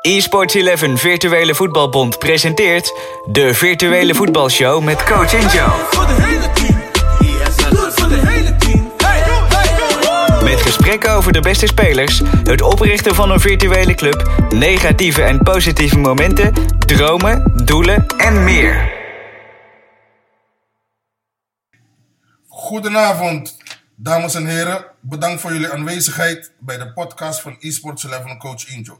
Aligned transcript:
eSports 0.00 0.54
11 0.54 1.00
Virtuele 1.00 1.54
Voetbalbond 1.54 2.18
presenteert 2.18 2.92
de 3.26 3.54
Virtuele 3.54 4.14
Voetbalshow 4.14 4.82
met 4.84 5.04
Coach 5.04 5.32
Injo. 5.32 5.66
Voor 5.90 6.06
de 6.06 6.12
hele 6.12 6.50
team. 6.52 6.80
Doe 7.70 7.84
het 7.84 7.94
voor 7.94 8.08
de 8.08 8.26
hele 8.26 8.56
team. 8.56 8.92
Hey, 8.96 9.20
hey, 9.20 10.36
hey. 10.36 10.42
Met 10.42 10.60
gesprekken 10.60 11.12
over 11.12 11.32
de 11.32 11.40
beste 11.40 11.66
spelers, 11.66 12.22
het 12.44 12.62
oprichten 12.62 13.14
van 13.14 13.30
een 13.30 13.40
virtuele 13.40 13.94
club, 13.94 14.30
negatieve 14.48 15.22
en 15.22 15.38
positieve 15.42 15.98
momenten, 15.98 16.52
dromen, 16.78 17.52
doelen 17.64 18.06
en 18.06 18.44
meer. 18.44 18.92
Goedenavond, 22.48 23.56
dames 23.96 24.34
en 24.34 24.46
heren. 24.46 24.84
Bedankt 25.00 25.40
voor 25.40 25.52
jullie 25.52 25.70
aanwezigheid 25.72 26.52
bij 26.58 26.78
de 26.78 26.92
podcast 26.92 27.40
van 27.40 27.56
eSports 27.60 28.04
11 28.04 28.36
Coach 28.36 28.68
Injo. 28.68 28.98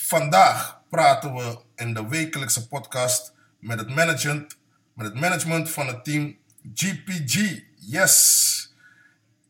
Vandaag 0.00 0.80
praten 0.90 1.34
we 1.34 1.58
in 1.76 1.94
de 1.94 2.08
wekelijkse 2.08 2.68
podcast 2.68 3.32
met 3.58 3.78
het 3.78 3.94
management, 3.94 4.56
met 4.92 5.06
het 5.06 5.14
management 5.14 5.70
van 5.70 5.86
het 5.86 6.04
team 6.04 6.38
GPG. 6.74 7.62
Yes! 7.76 8.74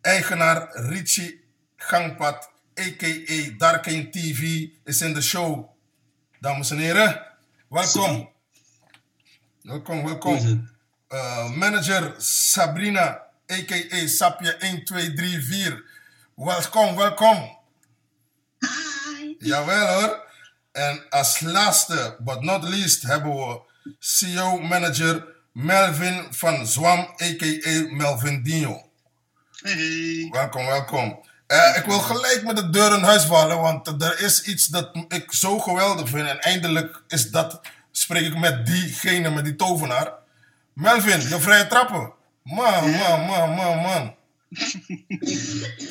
Eigenaar 0.01 0.71
Richie 0.73 1.45
Gangpad, 1.77 2.51
a.k.a. 2.81 3.57
Darkane 3.59 4.11
TV, 4.11 4.69
is 4.85 5.01
in 5.01 5.15
de 5.15 5.23
show. 5.23 5.69
Dames 6.41 6.71
en 6.71 6.79
heren, 6.79 7.27
welkom. 7.69 8.31
Welkom, 9.63 10.05
welkom. 10.05 10.71
Uh, 11.09 11.51
manager 11.57 12.15
Sabrina, 12.19 13.23
a.k.a. 13.53 14.07
Sapje 14.07 14.57
1, 14.57 14.85
2, 14.85 15.13
3, 15.13 15.43
4. 15.43 15.85
Welkom, 16.35 16.97
welkom. 16.97 17.59
Hi. 18.59 19.35
Jawel 19.39 20.01
hoor. 20.01 20.27
En 20.79 21.03
als 21.11 21.41
laatste, 21.41 22.17
but 22.19 22.43
not 22.43 22.63
least, 22.63 23.03
hebben 23.03 23.35
we 23.35 23.61
CEO-manager 23.99 25.27
Melvin 25.53 26.27
van 26.31 26.67
Zwam, 26.67 26.99
a.k.a. 26.99 27.95
Melvin 27.95 28.43
Dino. 28.43 28.91
Hey. 29.63 30.29
Welkom, 30.31 30.67
welkom. 30.67 31.19
Eh, 31.47 31.77
ik 31.77 31.85
wil 31.85 31.99
gelijk 31.99 32.43
met 32.45 32.57
de 32.57 32.71
deur 32.71 32.97
in 32.97 33.03
huis 33.03 33.23
vallen, 33.25 33.61
want 33.61 34.03
er 34.03 34.21
is 34.21 34.43
iets 34.43 34.67
dat 34.67 34.91
ik 35.09 35.33
zo 35.33 35.59
geweldig 35.59 36.09
vind. 36.09 36.29
En 36.29 36.41
eindelijk 36.41 37.03
is 37.09 37.31
dat, 37.31 37.61
spreek 37.91 38.27
ik 38.27 38.39
met 38.39 38.67
diegene, 38.67 39.31
met 39.31 39.45
die 39.45 39.57
tovenaar. 39.57 40.13
Melvin, 40.73 41.21
je 41.21 41.41
vrije 41.41 41.67
trappen. 41.67 42.13
Man, 42.43 42.91
man, 42.91 43.21
man, 43.21 43.51
man, 43.51 43.77
man. 43.77 44.15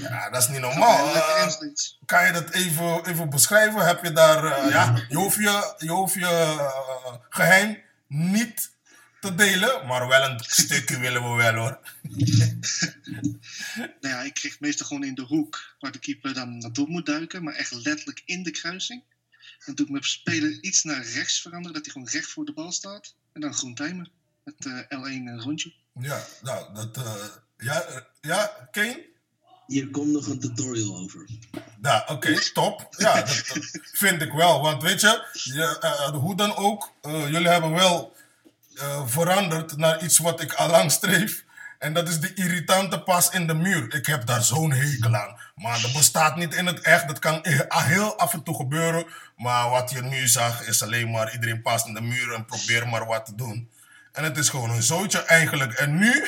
Ja, 0.02 0.30
dat 0.30 0.42
is 0.42 0.48
niet 0.48 0.60
normaal. 0.60 1.16
Eh, 1.16 1.48
kan 2.06 2.26
je 2.26 2.32
dat 2.32 2.50
even, 2.50 3.06
even 3.06 3.30
beschrijven? 3.30 3.86
Heb 3.86 4.04
je 4.04 4.12
daar, 4.12 4.44
eh, 4.44 4.72
ja, 4.72 5.06
je 5.10 5.16
hoeft 5.16 5.36
je, 5.36 5.76
je, 5.78 5.90
hoeft 5.90 6.14
je 6.14 6.26
eh, 6.26 7.14
geheim 7.30 7.78
niet 8.08 8.72
te 9.20 9.36
delen, 9.36 9.88
maar 9.88 10.08
wel 10.08 10.30
een 10.30 10.40
stukje 10.40 11.00
willen 11.00 11.24
we 11.24 11.36
wel 11.36 11.54
hoor. 11.54 11.80
Nou 14.02 14.16
ja, 14.16 14.22
ik 14.22 14.34
kreeg 14.34 14.60
meestal 14.60 14.86
gewoon 14.86 15.04
in 15.04 15.16
de 15.16 15.22
hoek 15.22 15.76
waar 15.80 15.92
de 15.92 16.00
keeper 16.00 16.34
dan 16.34 16.58
naartoe 16.58 16.88
moet 16.88 17.06
duiken, 17.06 17.44
maar 17.44 17.54
echt 17.54 17.72
letterlijk 17.72 18.22
in 18.26 18.44
de 18.44 18.52
kruising. 18.52 19.04
Dan 19.66 19.76
doe 19.76 19.86
ik 19.86 19.92
mijn 19.92 20.04
speler 20.04 20.62
iets 20.62 20.84
naar 20.84 21.04
rechts 21.04 21.42
veranderen, 21.42 21.74
dat 21.74 21.84
hij 21.84 21.94
gewoon 21.94 22.08
recht 22.08 22.30
voor 22.30 22.46
de 22.46 22.54
bal 22.54 22.72
staat. 22.72 23.16
En 23.34 23.42
dan 23.42 23.54
groen 23.54 23.76
timen 23.76 24.12
met 24.44 24.66
eh, 24.66 25.00
L1 25.00 25.28
een 25.28 25.42
rondje. 25.42 25.74
Ja, 26.00 26.26
nou, 26.42 26.74
dat, 26.74 26.98
ja, 27.58 27.82
eh, 27.82 27.98
ja, 28.22 28.68
Kane? 28.72 29.06
Hier 29.68 29.90
komt 29.90 30.12
nog 30.12 30.28
een 30.28 30.40
tutorial 30.40 30.98
over. 30.98 31.26
Ja, 31.82 32.06
oké, 32.08 32.52
top. 32.54 32.88
Ja, 32.98 33.16
dat, 33.16 33.44
dat 33.54 33.80
vind 33.92 34.22
ik 34.22 34.32
wel. 34.32 34.62
Want 34.62 34.84
weet 34.84 35.02
je, 35.02 35.26
je 35.34 35.80
eh, 35.80 36.10
hoe 36.10 36.36
dan 36.36 36.56
ook, 36.56 36.92
eh, 37.02 37.30
jullie 37.30 37.50
hebben 37.50 37.72
wel 37.72 38.16
veranderd 39.06 39.78
naar 39.78 40.04
iets 40.04 40.18
wat 40.18 40.42
ik 40.42 40.54
al 40.54 40.70
lang 40.70 40.92
streef. 40.92 41.46
En 41.80 41.94
dat 41.94 42.08
is 42.08 42.20
de 42.20 42.34
irritante 42.34 43.02
pas 43.02 43.30
in 43.30 43.48
de 43.48 43.54
muur. 43.54 43.96
Ik 43.96 44.06
heb 44.06 44.26
daar 44.26 44.44
zo'n 44.44 44.72
hekel 44.72 45.16
aan. 45.16 45.38
Maar 45.56 45.82
dat 45.82 45.94
bestaat 45.94 46.36
niet 46.36 46.56
in 46.56 46.66
het 46.66 46.82
echt. 46.82 47.08
Dat 47.08 47.20
kan 47.20 47.40
e- 47.42 47.66
heel 47.70 48.18
af 48.18 48.34
en 48.34 48.44
toe 48.44 48.56
gebeuren. 48.56 49.06
Maar 49.38 49.70
wat 49.70 49.90
je 49.92 50.02
nu 50.02 50.28
zag 50.28 50.68
is 50.68 50.84
alleen 50.84 51.12
maar 51.12 51.34
iedereen 51.34 51.62
past 51.62 51.88
in 51.88 51.94
de 51.94 52.02
muur 52.02 52.34
en 52.34 52.46
probeer 52.46 52.88
maar 52.88 53.06
wat 53.06 53.26
te 53.26 53.36
doen. 53.36 53.70
En 54.18 54.24
het 54.24 54.38
is 54.38 54.50
gewoon 54.50 54.70
een 54.70 54.84
zootje 54.84 55.24
eigenlijk. 55.24 55.74
En 55.74 55.98
nu 55.98 56.28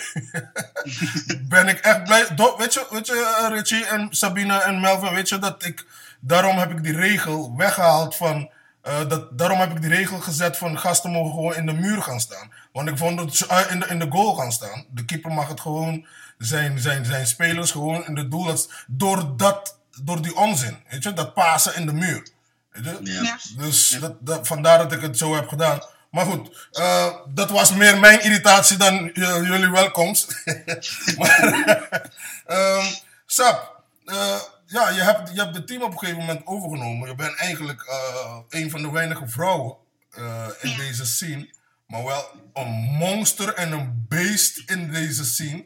ben 1.50 1.68
ik 1.68 1.80
echt 1.80 2.04
blij. 2.04 2.28
Do- 2.36 2.58
weet, 2.58 2.74
je, 2.74 2.88
weet 2.90 3.08
je, 3.08 3.36
eh, 3.42 3.54
Richie 3.58 3.86
en 3.86 4.08
Sabine 4.12 4.58
en 4.58 4.80
Melvin, 4.80 5.14
weet 5.14 5.30
je 5.30 5.40
dat 5.40 5.66
ik. 5.66 5.86
Daarom 6.20 6.58
heb 6.58 6.72
ik 6.72 6.84
die 6.84 6.96
regel 6.96 7.54
weggehaald 7.58 8.16
van. 8.16 8.50
eh, 8.82 9.08
dat, 9.08 9.38
daarom 9.38 9.60
heb 9.60 9.72
ik 9.72 9.82
die 9.82 9.90
regel 9.90 10.20
gezet 10.20 10.58
van 10.58 10.80
gasten 10.80 11.12
mogen 11.12 11.32
gewoon 11.34 11.56
in 11.56 11.66
de 11.66 11.74
muur 11.74 12.02
gaan 12.02 12.20
staan. 12.20 12.52
Want 12.72 12.90
ik 12.90 12.98
vond 12.98 13.18
dat 13.18 13.36
ze 13.36 13.48
eh, 13.48 13.72
in, 13.72 13.80
de, 13.80 13.86
in 13.88 14.00
de 14.00 14.08
goal 14.10 14.36
gaan 14.36 14.52
staan. 14.52 14.86
De 14.92 15.06
keeper 15.06 15.32
mag 15.32 15.48
het 15.48 15.60
gewoon. 15.60 16.06
Zijn, 16.38 16.80
zijn, 16.80 17.06
zijn 17.06 17.28
spelers 17.28 17.72
gewoon 17.72 18.06
in 18.08 18.16
de 18.16 18.28
doel. 18.28 18.44
dat- 18.46 18.70
Door, 18.88 19.38
dat, 19.38 19.80
door 20.04 20.22
die 20.22 20.36
onzin. 20.36 20.78
Weet 20.90 21.04
je, 21.04 21.14
dat 21.14 21.34
pasen 21.34 21.76
in 21.76 21.86
de 21.86 21.94
muur. 21.94 22.28
Weet 22.72 22.84
je? 22.86 23.12
Ja. 23.14 23.22
Ja. 23.22 23.38
Dus 23.58 23.90
dat, 24.02 24.16
dat, 24.20 24.48
vandaar 24.48 24.78
dat 24.78 24.92
ik 24.92 25.02
het 25.02 25.18
zo 25.18 25.36
heb 25.36 25.48
gedaan. 25.48 25.80
Maar 26.12 26.26
goed, 26.26 26.68
eh, 26.72 27.16
dat 27.28 27.50
was 27.50 27.74
meer 27.74 28.00
mijn 28.00 28.22
irritatie 28.22 28.78
dan 28.78 29.06
j- 29.14 29.20
jullie 29.48 29.70
welkomst. 29.72 30.44
maar, 31.18 31.40
ehm, 32.46 32.86
Sap, 33.26 33.84
eh, 34.06 34.40
ja, 34.66 34.90
je 34.90 35.02
hebt, 35.02 35.30
je 35.34 35.42
hebt 35.42 35.56
het 35.56 35.68
team 35.68 35.82
op 35.82 35.92
een 35.92 35.98
gegeven 36.00 36.20
moment 36.20 36.46
overgenomen. 36.46 37.10
Je 37.10 37.16
bent 37.16 37.36
eigenlijk 37.36 37.82
eh, 37.84 38.38
een 38.50 38.70
van 38.70 38.82
de 38.82 38.92
weinige 38.92 39.28
vrouwen 39.28 39.76
eh, 40.12 40.48
in 40.62 40.70
Ja. 40.70 40.78
deze 40.78 41.06
scene. 41.06 41.50
Maar 41.88 42.04
wel 42.04 42.30
een 42.54 42.68
monster 42.98 43.54
en 43.54 43.72
een 43.72 44.06
beest 44.08 44.58
in 44.70 44.92
deze 44.92 45.26
scene. 45.26 45.66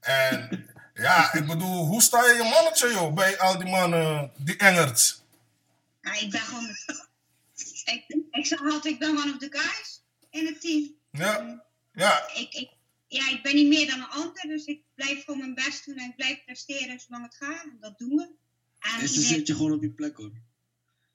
En 0.00 0.66
ja, 0.94 1.32
ik 1.32 1.46
bedoel, 1.46 1.86
hoe 1.86 2.02
sta 2.02 2.24
je 2.26 2.34
je 2.34 2.50
mannetje 2.54 2.90
joh, 2.90 3.14
bij 3.14 3.38
al 3.38 3.58
die 3.58 3.68
mannen, 3.70 4.30
die 4.36 4.56
Engerts? 4.56 5.22
Ja, 6.02 6.12
ik 6.12 6.30
ben 6.30 6.40
gewoon. 6.40 6.76
Ik, 7.92 8.04
ik 8.30 8.46
zeg 8.46 8.60
altijd, 8.60 8.84
ik 8.94 8.98
ben 8.98 9.08
one 9.10 9.32
of 9.32 9.38
the 9.38 9.48
guys 9.50 10.02
in 10.30 10.46
het 10.46 10.60
team. 10.60 10.94
Ja, 11.10 11.64
ja, 11.92 12.28
Ik, 12.34 12.52
ik, 12.54 12.70
ja, 13.06 13.30
ik 13.30 13.42
ben 13.42 13.54
niet 13.54 13.68
meer 13.68 13.86
dan 13.86 13.98
een 14.00 14.08
ander, 14.08 14.42
dus 14.46 14.64
ik 14.64 14.80
blijf 14.94 15.24
gewoon 15.24 15.38
mijn 15.38 15.54
best 15.54 15.86
doen 15.86 15.96
en 15.96 16.08
ik 16.10 16.16
blijf 16.16 16.44
presteren 16.44 17.00
zolang 17.00 17.24
het 17.24 17.34
gaat. 17.34 17.64
En 17.64 17.76
dat 17.80 17.98
doen 17.98 18.16
we. 18.16 18.28
En 18.78 19.08
ze 19.08 19.14
iedereen- 19.14 19.36
zet 19.38 19.46
je 19.46 19.54
gewoon 19.54 19.72
op 19.72 19.82
je 19.82 19.90
plek 19.90 20.16
hoor. 20.16 20.32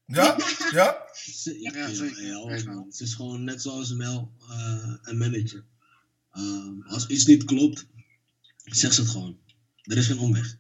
ja, 0.06 0.38
ja. 0.72 0.72
Ja, 0.72 1.76
Ja, 1.78 1.94
zeker. 1.94 2.26
ja, 2.26 2.64
man. 2.74 2.86
Het 2.88 3.00
is 3.00 3.14
gewoon 3.14 3.44
net 3.44 3.62
zoals 3.62 3.94
Mel, 3.94 4.32
eh, 4.50 4.94
een 5.02 5.18
manager. 5.18 5.66
Ehm, 6.32 6.82
als 6.82 7.08
iets 7.08 7.26
niet 7.26 7.44
klopt, 7.44 7.86
zeg 8.64 8.94
ze 8.94 9.02
het 9.02 9.10
gewoon. 9.10 9.40
Er 9.82 9.98
is 9.98 10.08
geen 10.08 10.20
omweg. 10.20 10.58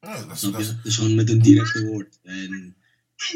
Ja, 0.00 0.22
dat 0.22 0.30
is, 0.32 0.38
Snap 0.38 0.52
dat 0.52 0.60
je? 0.64 0.68
is- 0.70 0.76
Het 0.76 0.86
is 0.86 0.96
gewoon 0.96 1.14
met 1.14 1.30
een 1.30 1.42
directe 1.42 1.84
woord. 1.86 2.18
En 2.22 2.76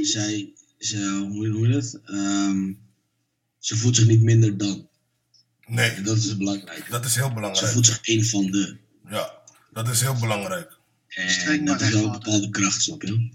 zij, 0.00 0.54
ze, 0.80 1.26
hoe 1.30 1.48
hoe 1.48 1.68
je 1.68 1.74
dat? 1.74 1.98
Ehm, 2.04 2.72
ze 3.58 3.76
voelt 3.76 3.96
zich 3.96 4.06
niet 4.06 4.22
minder 4.22 4.56
dan. 4.58 4.88
En 5.60 5.74
nee, 5.74 6.02
dat 6.02 6.16
is 6.16 6.36
belangrijk. 6.36 6.86
dat 6.90 7.04
is 7.04 7.14
heel 7.14 7.28
Ze 7.28 7.34
belangrijk. 7.34 7.72
voelt 7.72 7.86
zich 7.86 8.00
één 8.02 8.24
van 8.26 8.46
de. 8.50 8.76
Ja, 9.08 9.32
dat 9.72 9.88
is 9.88 10.00
heel 10.00 10.14
belangrijk. 10.14 10.78
En 11.08 11.64
dat 11.64 11.80
is 11.80 11.90
wel 11.90 12.04
een 12.04 12.12
bepaalde 12.12 12.50
kracht, 12.50 12.82
snap 12.82 13.02
je? 13.02 13.30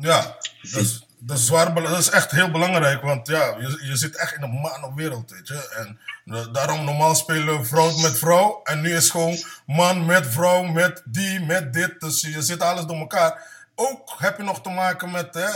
Ja, 0.00 0.36
dat 0.70 0.80
is, 0.82 1.06
dat 1.18 1.38
is, 1.38 1.46
zwaar, 1.46 1.72
bela- 1.72 1.90
dat 1.90 1.98
is 1.98 2.10
echt 2.10 2.30
heel 2.30 2.50
belangrijk, 2.50 3.02
want 3.02 3.26
ja, 3.26 3.56
je, 3.58 3.80
je 3.84 3.96
zit 3.96 4.16
echt 4.16 4.34
in 4.34 4.42
een 4.42 4.50
mannenwereld, 4.50 5.30
weet 5.30 5.48
je. 5.48 5.68
En 5.68 5.98
eh, 6.34 6.52
daarom 6.52 6.84
normaal 6.84 7.14
spelen 7.14 7.66
vrouw 7.66 7.96
met 7.98 8.18
vrouw. 8.18 8.60
En 8.64 8.80
nu 8.80 8.92
is 8.94 9.10
gewoon 9.10 9.38
man 9.66 10.06
met 10.06 10.26
vrouw, 10.26 10.62
met 10.62 11.02
die, 11.04 11.40
met 11.40 11.72
dit. 11.72 12.00
Dus 12.00 12.20
je 12.20 12.42
zit 12.42 12.60
alles 12.60 12.84
door 12.86 12.96
elkaar. 12.98 13.46
Ook 13.74 14.14
heb 14.18 14.36
je 14.36 14.42
nog 14.42 14.62
te 14.62 14.68
maken 14.68 15.10
met 15.10 15.34
hè, 15.34 15.40
eh, 15.44 15.52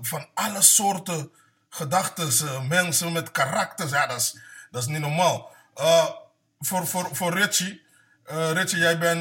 van 0.00 0.26
alle 0.34 0.62
soorten 0.62 1.30
gedachten, 1.68 2.28
eh, 2.28 2.68
mensen 2.68 3.12
met 3.12 3.30
karakters. 3.30 3.90
Ja, 3.90 4.06
dat 4.06 4.16
is, 4.16 4.38
dat 4.70 4.82
is 4.82 4.88
niet 4.88 5.00
normaal. 5.00 5.52
Eh, 5.74 6.10
voor, 6.60 6.86
voor, 6.86 7.08
voor 7.12 7.38
Richie, 7.38 7.82
eh, 8.24 8.50
Richie, 8.52 8.78
jij, 8.78 8.98
bent, 8.98 9.20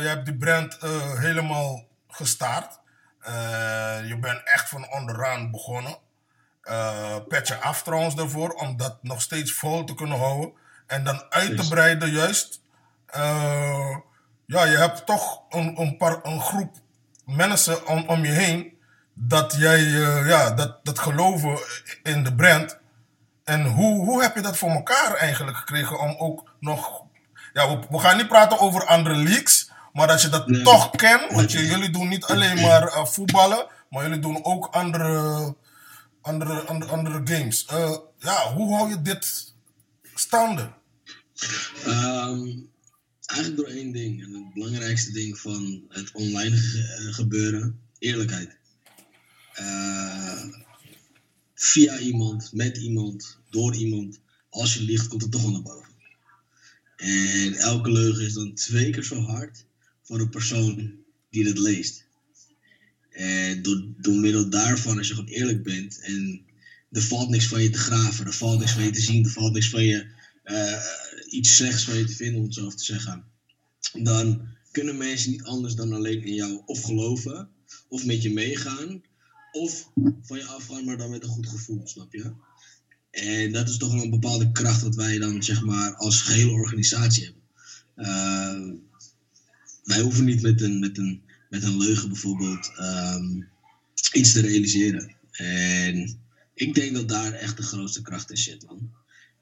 jij 0.00 0.08
hebt 0.08 0.24
die 0.24 0.36
brand 0.36 0.78
helemaal 1.18 1.86
gestart. 2.08 2.78
Eh, 3.20 4.08
je 4.08 4.18
bent 4.18 4.40
echt 4.44 4.68
van 4.68 4.90
onderaan 4.90 5.50
begonnen. 5.50 5.98
Eh 6.62 7.16
pet 7.28 7.48
je 7.48 7.56
af 7.56 7.82
trouwens 7.82 8.14
daarvoor, 8.14 8.50
om 8.50 8.76
dat 8.76 8.98
nog 9.02 9.22
steeds 9.22 9.52
vol 9.52 9.84
te 9.84 9.94
kunnen 9.94 10.18
houden. 10.18 10.52
En 10.86 11.04
dan 11.04 11.22
uit 11.28 11.56
te 11.56 11.68
breiden 11.68 12.10
juist. 12.10 12.60
Ja, 14.46 14.64
je 14.64 14.76
hebt 14.76 15.06
toch 15.06 15.42
een, 15.48 15.80
een, 15.80 15.96
paar, 15.96 16.18
een 16.22 16.40
groep 16.40 16.76
mensen 17.24 17.86
om, 17.86 18.04
om 18.06 18.24
je 18.24 18.30
heen. 18.30 18.77
Dat 19.20 19.54
jij, 19.58 19.78
eh, 19.84 20.28
ja, 20.28 20.50
dat, 20.50 20.84
dat 20.84 20.98
geloven 20.98 21.58
in 22.02 22.24
de 22.24 22.34
brand. 22.34 22.78
En 23.44 23.64
hoe, 23.66 24.04
hoe 24.04 24.22
heb 24.22 24.34
je 24.34 24.40
dat 24.42 24.56
voor 24.56 24.70
elkaar 24.70 25.14
eigenlijk 25.14 25.56
gekregen 25.56 26.00
om 26.00 26.14
ook 26.18 26.50
nog... 26.60 27.02
Ja, 27.52 27.68
we, 27.78 27.86
we 27.90 27.98
gaan 27.98 28.16
niet 28.16 28.28
praten 28.28 28.58
over 28.58 28.86
andere 28.86 29.16
leagues, 29.16 29.70
maar 29.92 30.06
dat 30.06 30.22
je 30.22 30.28
dat 30.28 30.48
Nee. 30.48 30.62
toch 30.62 30.90
kent. 30.90 31.32
Want 31.32 31.52
je, 31.52 31.66
jullie 31.66 31.90
doen 31.90 32.08
niet 32.08 32.24
alleen 32.24 32.60
maar 32.60 32.82
eh, 32.82 33.04
voetballen, 33.04 33.66
maar 33.90 34.02
jullie 34.04 34.18
doen 34.18 34.44
ook 34.44 34.66
andere 34.66 35.54
andere, 36.22 36.60
andere, 36.60 36.90
andere 36.90 37.20
games. 37.24 37.64
Eh, 37.66 37.96
ja, 38.18 38.52
hoe 38.54 38.74
hou 38.76 38.88
je 38.88 39.02
dit 39.02 39.54
staande? 40.14 40.70
Ehm, 41.84 42.46
eigenlijk 43.26 43.56
door 43.56 43.66
één 43.66 43.92
ding. 43.92 44.22
En 44.22 44.32
het 44.32 44.54
belangrijkste 44.54 45.12
ding 45.12 45.38
van 45.38 45.82
het 45.88 46.10
online 46.12 46.56
ge- 46.56 47.08
gebeuren: 47.12 47.80
eerlijkheid. 47.98 48.57
Eh, 49.58 50.44
via 51.54 51.98
iemand, 51.98 52.52
met 52.52 52.76
iemand, 52.76 53.38
door 53.50 53.74
iemand. 53.74 54.20
Als 54.50 54.74
je 54.74 54.82
liegt, 54.82 55.08
komt 55.08 55.22
het 55.22 55.30
toch 55.30 55.42
wel 55.42 55.50
naar 55.50 55.62
boven. 55.62 55.92
En 56.96 57.54
elke 57.54 57.92
leugen 57.92 58.24
is 58.24 58.32
dan 58.32 58.54
twee 58.54 58.90
keer 58.90 59.04
zo 59.04 59.20
hard 59.20 59.64
voor 60.02 60.18
de 60.18 60.28
persoon 60.28 60.92
die 61.30 61.46
het 61.46 61.58
leest. 61.58 62.04
En 63.10 63.62
door, 63.98 64.14
middel 64.14 64.50
daarvan, 64.50 64.98
als 64.98 65.08
je 65.08 65.14
gewoon 65.14 65.30
eerlijk 65.30 65.62
bent 65.62 66.00
en 66.00 66.40
er 66.90 67.02
valt 67.02 67.28
niks 67.28 67.46
van 67.46 67.62
je 67.62 67.70
te 67.70 67.78
graven, 67.78 68.26
er 68.26 68.32
valt 68.32 68.58
niks 68.58 68.72
van 68.72 68.84
je 68.84 68.90
te 68.90 69.00
zien, 69.00 69.24
er 69.24 69.30
valt 69.30 69.52
niks 69.52 69.68
van 69.68 69.84
je 69.84 70.06
eh, 70.42 70.82
iets 71.28 71.56
slechts 71.56 71.84
van 71.84 71.96
je 71.96 72.04
te 72.04 72.14
vinden, 72.14 72.38
om 72.38 72.44
het 72.44 72.54
zo 72.54 72.68
te 72.70 72.84
zeggen. 72.84 73.24
Dan 73.92 74.48
kunnen 74.70 74.96
mensen 74.96 75.30
niet 75.30 75.42
anders 75.42 75.74
dan 75.74 75.92
alleen 75.92 76.24
in 76.24 76.34
jou 76.34 76.62
of 76.66 76.82
geloven, 76.82 77.48
of 77.88 78.04
met 78.04 78.22
je 78.22 78.32
meegaan, 78.32 79.02
of 79.52 79.90
van 80.22 80.38
je 80.38 80.44
afgaan, 80.44 80.84
maar 80.84 80.96
dan 80.96 81.10
met 81.10 81.22
een 81.22 81.28
goed 81.28 81.48
gevoel, 81.48 81.80
snap 81.84 82.12
je? 82.12 82.32
En 83.10 83.52
dat 83.52 83.68
is 83.68 83.76
toch 83.76 83.92
wel 83.92 84.02
een 84.02 84.10
bepaalde 84.10 84.52
kracht 84.52 84.82
wat 84.82 84.94
wij 84.94 85.18
dan, 85.18 85.42
zeg 85.42 85.64
maar, 85.64 85.94
als 85.94 86.20
gehele 86.20 86.50
organisatie 86.50 87.24
hebben. 87.24 87.42
Eh, 87.94 88.86
wij 89.84 90.00
hoeven 90.00 90.24
niet 90.24 90.42
met 90.42 90.60
een, 90.60 90.78
met 90.78 90.98
een, 90.98 91.22
met 91.50 91.62
een 91.62 91.76
leugen 91.76 92.08
bijvoorbeeld 92.08 92.72
ehm, 92.76 93.42
iets 94.12 94.32
te 94.32 94.40
realiseren. 94.40 95.16
En 95.30 96.18
ik 96.54 96.74
denk 96.74 96.94
dat 96.94 97.08
daar 97.08 97.32
echt 97.32 97.56
de 97.56 97.62
grootste 97.62 98.02
kracht 98.02 98.30
in 98.30 98.36
zit. 98.36 98.66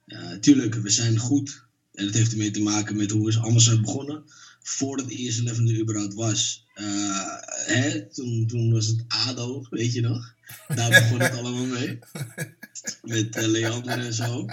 Eh, 0.06 0.32
tuurlijk, 0.32 0.75
we 0.75 0.91
zijn 0.91 1.19
goed. 1.19 1.64
En 1.93 2.05
dat 2.05 2.14
heeft 2.14 2.32
ermee 2.32 2.50
te 2.50 2.62
maken 2.62 2.97
met 2.97 3.11
hoe 3.11 3.26
we 3.26 3.38
allemaal 3.38 3.61
zijn 3.61 3.81
begonnen. 3.81 4.25
Voordat 4.68 5.10
ES11 5.10 5.44
er 5.44 5.80
überhaupt 5.80 6.14
was. 6.14 6.66
Eh, 6.74 7.36
hè, 7.66 8.06
toen, 8.06 8.46
toen 8.46 8.72
was 8.72 8.86
het 8.86 9.04
ADO, 9.08 9.66
weet 9.70 9.92
je 9.92 10.00
nog? 10.00 10.34
Daar 10.74 10.90
begon 10.90 11.20
het 11.20 11.32
allemaal 11.32 11.64
mee. 11.64 11.98
Met 13.02 13.36
eh, 13.36 13.46
Leander 13.46 13.98
en 13.98 14.14
zo. 14.14 14.46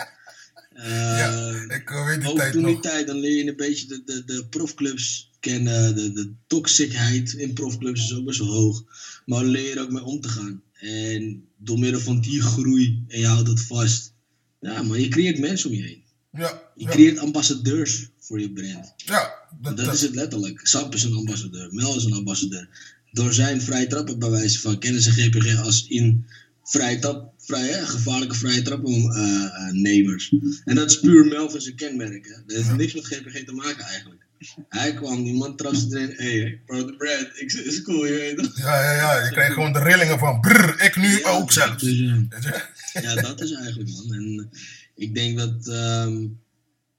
Eh, 0.73 1.17
ja, 1.19 1.49
ik 1.67 1.89
weet 1.89 2.21
die 2.21 2.29
ook 2.29 2.37
tijd 2.37 2.53
toen 2.53 2.61
nog. 2.61 2.71
die 2.71 2.79
tijd, 2.79 3.07
dan 3.07 3.19
leer 3.19 3.37
je 3.37 3.49
een 3.49 3.55
beetje 3.55 3.87
de, 3.87 4.03
de, 4.05 4.23
de 4.25 4.45
profclubs 4.47 5.31
kennen. 5.39 5.95
De, 5.95 6.11
de 6.11 6.33
toxicheid 6.47 7.33
in 7.33 7.53
profclubs 7.53 8.03
is 8.03 8.15
ook 8.15 8.25
best 8.25 8.39
wel 8.39 8.53
hoog. 8.53 8.83
Maar 9.25 9.43
leer 9.43 9.67
je 9.69 9.75
er 9.75 9.81
ook 9.81 9.91
mee 9.91 10.03
om 10.03 10.21
te 10.21 10.29
gaan. 10.29 10.61
En 10.73 11.47
door 11.57 11.79
middel 11.79 12.01
van 12.01 12.21
die 12.21 12.41
groei, 12.41 13.03
en 13.07 13.19
je 13.19 13.27
houdt 13.27 13.47
het 13.47 13.61
vast. 13.61 14.13
Ja, 14.59 14.81
maar 14.83 14.99
je 14.99 15.07
creëert 15.07 15.39
mensen 15.39 15.69
om 15.69 15.75
je 15.75 15.83
heen. 15.83 16.03
Ja, 16.31 16.71
Je 16.75 16.85
ja, 16.85 16.89
creëert 16.89 17.17
ambassadeurs 17.17 18.09
voor 18.19 18.39
je 18.39 18.51
brand. 18.51 18.93
ja, 18.97 19.42
dat, 19.61 19.77
Dat 19.77 19.85
dat- 19.85 19.95
is 19.95 20.01
het 20.01 20.15
letterlijk. 20.15 20.59
Sap 20.67 20.93
is 20.93 21.03
een 21.03 21.13
ambassadeur. 21.13 21.67
Mel 21.73 21.95
is 21.97 22.03
een 22.03 22.13
ambassadeur. 22.13 22.67
Door 23.11 23.33
zijn 23.33 23.61
vrije 23.61 23.87
trappen 23.87 24.19
bij 24.19 24.29
wijze 24.29 24.59
van 24.59 24.79
kennen 24.79 25.01
ze 25.01 25.11
GPG 25.11 25.57
als 25.63 25.87
in 25.87 26.25
vrije 26.63 26.99
trap, 26.99 27.33
vrije, 27.37 27.85
gevaarlijke 27.85 28.35
vrije 28.35 28.61
trappennemers. 28.61 30.33
en 30.65 30.75
dat 30.75 30.89
is 30.91 30.99
puur 30.99 31.25
Melvin 31.25 31.61
zijn 31.61 31.75
kenmerk. 31.75 32.25
Hè. 32.25 32.33
Dat 32.45 32.55
heeft 32.65 32.77
niks 32.77 32.93
met 32.93 33.05
GPG 33.05 33.43
te 33.45 33.53
maken 33.53 33.85
eigenlijk. 33.85 34.21
Hij 34.69 34.93
kwam, 34.93 35.23
die 35.23 35.33
man 35.33 35.55
trapte 35.55 35.87
erin. 35.97 36.13
Hé, 36.17 36.39
hey, 36.39 36.61
bro, 36.65 36.85
de. 36.85 37.31
Ik 37.35 37.51
zeg, 37.51 37.63
is 37.63 37.81
cool, 37.81 38.05
je 38.05 38.13
weet 38.13 38.37
toch? 38.37 38.57
ja, 38.57 38.83
ja, 38.83 38.91
ja, 38.95 39.25
je 39.25 39.31
krijgt 39.31 39.53
gewoon 39.53 39.73
de 39.73 39.79
rillingen 39.83 40.19
van 40.19 40.39
brrr, 40.39 40.81
ik 40.81 40.95
nu 40.95 41.07
Ja, 41.19 41.29
ook 41.29 41.51
zelfs. 41.51 41.83
dus, 41.83 41.97
ja. 43.03 43.15
Dat 43.15 43.41
is 43.41 43.51
eigenlijk, 43.51 43.89
man. 43.89 44.13
En 44.13 44.49
eh, 44.51 44.59
ik 44.95 45.15
denk 45.15 45.37
dat, 45.37 45.67
ehm, 45.67 46.25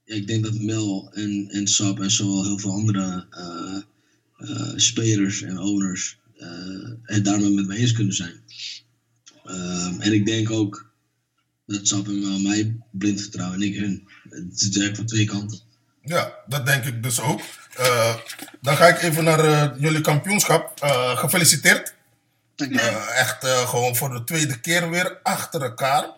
ik 0.05 0.27
denk 0.27 0.43
dat 0.43 0.59
Mel 0.59 1.11
en, 1.13 1.47
en 1.51 1.67
Sap 1.67 1.99
en 1.99 2.11
zo 2.11 2.43
heel 2.43 2.59
veel 2.59 2.71
andere 2.71 3.27
eh, 3.29 3.77
eh, 4.49 4.73
spelers 4.75 5.41
en 5.41 5.59
owners 5.59 6.19
eh, 6.37 6.47
het 7.03 7.25
daarmee 7.25 7.49
met 7.49 7.67
me 7.67 7.75
eens 7.75 7.91
kunnen 7.91 8.13
zijn. 8.13 8.43
Ehm, 9.43 10.01
en 10.01 10.13
ik 10.13 10.25
denk 10.25 10.51
ook 10.51 10.91
dat 11.65 11.87
Sap 11.87 12.07
en 12.07 12.19
Mel 12.19 12.39
mij 12.39 12.77
blind 12.91 13.21
vertrouwen 13.21 13.61
en 13.61 13.67
ik 13.67 13.75
hun. 13.75 14.07
Het 14.29 14.61
is 14.61 14.77
werk 14.77 14.95
van 14.95 15.05
twee 15.05 15.25
kanten. 15.25 15.59
Ja, 16.01 16.33
dat 16.47 16.65
denk 16.65 16.85
ik 16.85 17.03
dus 17.03 17.19
ook. 17.19 17.41
Dan 18.61 18.75
ga 18.77 18.87
ik 18.87 19.01
even 19.01 19.23
naar 19.23 19.79
jullie 19.79 20.01
kampioenschap. 20.01 20.71
Gefeliciteerd. 21.15 21.93
Echt 23.15 23.45
gewoon 23.45 23.95
voor 23.95 24.09
de 24.09 24.23
tweede 24.23 24.59
keer 24.59 24.89
weer 24.89 25.19
achter 25.23 25.61
elkaar. 25.61 26.09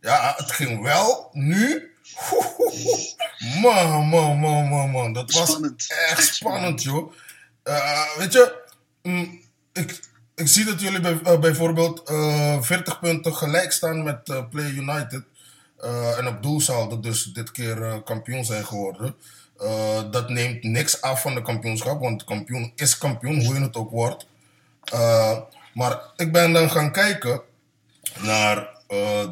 Ja, 0.00 0.34
het 0.36 0.52
ging 0.52 0.82
wel. 0.82 1.30
Nu. 1.32 1.92
Man, 3.38 4.08
man, 4.08 4.38
man, 4.38 4.68
man, 4.68 4.90
man. 4.90 5.12
Dat 5.12 5.32
was 5.32 5.48
Spannend. 5.48 5.86
echt 6.08 6.34
spannend, 6.34 6.82
joh. 6.82 7.12
Eh, 7.62 8.16
weet 8.16 8.32
je, 8.32 8.54
mm, 9.02 9.40
ik, 9.72 10.00
ik 10.34 10.48
zie 10.48 10.64
dat 10.64 10.80
jullie 10.80 11.00
bij, 11.00 11.20
eh, 11.24 11.38
bijvoorbeeld 11.38 12.02
eh 12.08 12.62
40 12.62 13.00
punten 13.00 13.34
gelijk 13.34 13.72
staan 13.72 14.02
met 14.02 14.50
Play 14.50 14.70
United. 14.70 15.22
En 16.16 16.26
op 16.26 16.42
doelsaldo 16.42 17.00
dus 17.00 17.24
dit 17.24 17.50
keer 17.50 18.02
kampioen 18.04 18.44
zijn 18.44 18.64
geworden. 18.64 19.14
Dat 20.10 20.28
neemt 20.28 20.62
niks 20.62 21.00
af 21.00 21.22
van 21.22 21.34
de 21.34 21.42
kampioenschap, 21.42 22.00
want 22.00 22.24
kampioen 22.24 22.72
is 22.76 22.98
kampioen, 22.98 23.44
hoe 23.44 23.54
je 23.54 23.60
het 23.60 23.76
ook 23.76 23.90
wordt. 23.90 24.26
Maar 25.74 26.00
ik 26.16 26.32
ben 26.32 26.52
dan 26.52 26.70
gaan 26.70 26.92
kijken 26.92 27.42
naar 28.20 28.68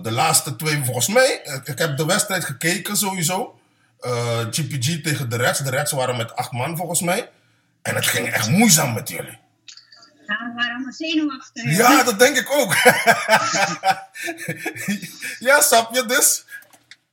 de 0.03 0.11
laatste 0.11 0.57
twee. 0.57 0.85
Volgens 0.85 1.09
mij, 1.09 1.41
ik, 1.45 1.69
ik 1.69 1.79
heb 1.79 1.97
de 1.97 2.07
wedstrijd 2.07 2.45
gekeken 2.45 2.97
sowieso. 2.97 3.59
Eh, 4.01 4.47
GPG 4.51 5.03
tegen 5.03 5.29
de 5.29 5.37
Reds. 5.37 5.59
De 5.59 5.71
Reds 5.71 5.93
waren 5.93 6.17
met 6.17 6.37
acht 6.37 6.53
man 6.53 6.77
volgens 6.77 7.01
mij. 7.01 7.31
En 7.83 7.95
het 7.95 8.07
ging 8.07 8.29
echt 8.29 8.51
moeizaam 8.51 8.95
met 8.95 9.09
jullie. 9.09 9.39
Ja, 10.27 10.47
we 10.47 10.53
waren 10.55 10.75
allemaal 10.75 10.93
zenuwachtig. 10.93 11.77
Ja, 11.77 12.03
dat 12.03 12.19
denk 12.19 12.37
ik 12.37 12.51
ook. 12.51 12.75
ja, 15.49 15.61
snap 15.61 15.95
je 15.95 16.05
dus? 16.07 16.45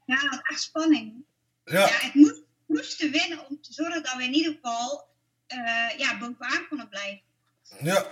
Ja, 0.06 0.44
echt 0.50 0.62
spanning. 0.62 1.14
Ja, 1.66 1.80
Ja, 1.80 1.88
het 2.00 2.14
moest, 2.14 2.42
moesten 2.66 3.12
winnen 3.12 3.48
om 3.50 3.62
te 3.62 3.74
zorgen 3.74 4.04
dat 4.04 4.16
we 4.16 4.24
in 4.24 4.34
ieder 4.34 4.54
geval 4.54 5.08
eh, 5.48 5.58
ja, 5.98 6.18
bovenaan 6.18 6.68
konden 6.70 6.90
blijven. 6.90 7.22
ja. 7.80 8.06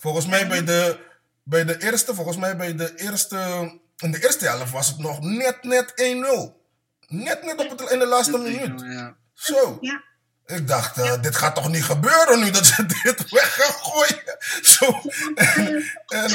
Volgens 0.00 0.26
mij 0.26 0.48
bij 0.48 0.64
de, 0.64 0.98
bij 1.42 1.64
de 1.64 1.82
eerste, 1.82 2.14
volgens 2.14 2.36
mij 2.36 2.56
bij 2.56 2.74
de 2.74 2.92
eerste, 2.96 3.36
in 3.96 4.10
de 4.10 4.24
eerste 4.24 4.44
helft 4.44 4.72
was 4.72 4.88
het 4.88 4.98
nog 4.98 5.20
net, 5.20 5.62
net 5.62 5.92
1-0. 6.52 6.56
Net, 7.08 7.42
net 7.44 7.58
op 7.70 7.78
het, 7.78 7.90
in 7.90 7.98
de 7.98 8.06
laatste 8.06 8.38
minuut. 8.38 8.80
Zo. 9.34 9.78
Ja, 9.80 10.02
Ik 10.46 10.68
dacht, 10.68 10.98
eh, 10.98 11.20
dit 11.20 11.36
gaat 11.36 11.54
toch 11.54 11.68
niet 11.68 11.84
gebeuren 11.84 12.40
nu 12.40 12.50
dat 12.50 12.66
ze 12.66 12.86
dit 13.02 13.30
weg 13.30 13.54
gaan 13.54 13.74
gooien. 13.82 14.36
Zo. 14.62 15.00
En, 15.34 15.84
en, 16.06 16.30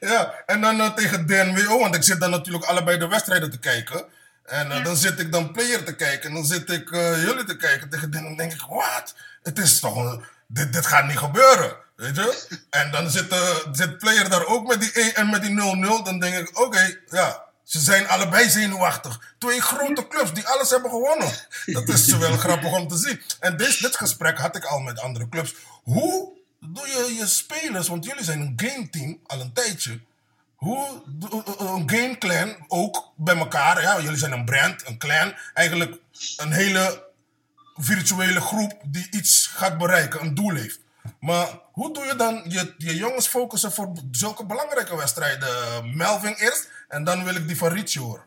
ja, 0.10 0.34
en 0.46 0.60
dan 0.60 0.80
eh, 0.80 0.92
tegen 0.94 1.26
DNWO, 1.26 1.78
want 1.78 1.94
ik 1.94 2.02
zit 2.02 2.20
dan 2.20 2.30
natuurlijk 2.30 2.64
allebei 2.64 2.98
de 2.98 3.06
wedstrijden 3.08 3.50
te 3.50 3.58
kijken. 3.58 4.04
En 4.44 4.70
eh, 4.70 4.76
Ja. 4.76 4.82
dan 4.82 4.96
zit 4.96 5.18
ik 5.20 5.32
dan 5.32 5.52
player 5.52 5.84
te 5.84 5.94
kijken. 5.94 6.28
En 6.28 6.34
dan 6.34 6.44
zit 6.44 6.70
ik 6.70 6.90
eh, 6.90 7.22
jullie 7.24 7.44
te 7.44 7.56
kijken 7.56 7.88
tegen 7.88 8.10
DNWO. 8.10 8.22
Dan 8.22 8.36
denk 8.36 8.52
ik, 8.52 8.60
wat? 8.68 9.14
Het 9.42 9.58
is 9.58 9.80
toch, 9.80 9.96
een- 9.96 10.24
dit, 10.46 10.72
dit 10.72 10.86
gaat 10.86 11.06
niet 11.06 11.18
gebeuren. 11.18 11.76
Weet 11.96 12.16
je? 12.16 12.58
En 12.70 12.90
dan 12.90 13.10
zit, 13.10 13.28
eh, 13.28 13.56
zit 13.72 13.98
player 13.98 14.28
daar 14.28 14.46
ook 14.46 14.66
met 14.68 14.80
die 14.80 14.92
1 14.92 15.14
en 15.14 15.30
met 15.30 15.42
die 15.42 15.50
0-0. 15.50 16.02
Dan 16.04 16.18
denk 16.18 16.48
ik, 16.48 16.58
oké, 16.60 16.98
ja. 17.10 17.42
Ze 17.74 17.80
zijn 17.80 18.08
allebei 18.08 18.50
zenuwachtig. 18.50 19.34
Twee 19.38 19.60
grote 19.60 20.08
clubs 20.08 20.32
die 20.32 20.46
alles 20.48 20.70
hebben 20.70 20.90
gewonnen. 20.90 21.32
Dat 21.66 21.88
is 21.88 22.06
wel 22.16 22.36
grappig 22.46 22.72
om 22.72 22.88
te 22.88 22.96
zien. 22.96 23.20
En 23.40 23.56
dit, 23.56 23.80
dit 23.82 23.96
gesprek 23.96 24.38
had 24.38 24.56
ik 24.56 24.64
al 24.64 24.78
met 24.78 25.00
andere 25.00 25.28
clubs. 25.28 25.54
Hoe 25.82 26.32
doe 26.60 26.86
je 26.88 27.14
je 27.18 27.26
spelers, 27.26 27.88
want 27.88 28.04
jullie 28.04 28.24
zijn 28.24 28.40
een 28.40 28.52
game 28.56 28.90
team 28.90 29.18
al 29.26 29.40
een 29.40 29.52
tijdje. 29.52 30.00
Hoe 30.56 31.02
doe- 31.06 31.44
eh, 31.44 31.66
een 31.74 31.90
game 31.90 32.18
clan 32.18 32.56
ook 32.68 33.12
bij 33.16 33.36
elkaar? 33.36 33.82
Ja, 33.82 34.00
jullie 34.00 34.18
zijn 34.18 34.32
een 34.32 34.44
brand, 34.44 34.86
een 34.88 34.98
clan. 34.98 35.34
Eigenlijk 35.54 35.94
een 36.36 36.52
hele 36.52 37.04
virtuele 37.76 38.40
groep 38.40 38.72
die 38.84 39.06
iets 39.10 39.46
gaat 39.54 39.78
bereiken, 39.78 40.20
een 40.20 40.34
doel 40.34 40.54
heeft. 40.54 40.78
Maar 41.20 41.60
hoe 41.72 41.94
doe 41.94 42.04
je 42.04 42.16
dan 42.16 42.44
je, 42.48 42.74
je 42.78 42.96
jongens 42.96 43.26
focussen 43.26 43.72
voor 43.72 43.92
zulke 44.10 44.46
belangrijke 44.46 44.96
wedstrijden? 44.96 45.96
Melvin 45.96 46.34
eerst 46.34 46.70
en 46.88 47.04
dan 47.04 47.24
wil 47.24 47.34
ik 47.34 47.46
die 47.46 47.56
van 47.56 47.72
Richie 47.72 48.00
horen. 48.00 48.24